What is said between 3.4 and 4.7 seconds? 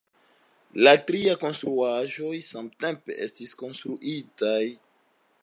konstruitaj.